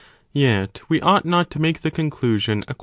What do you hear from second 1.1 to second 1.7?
not to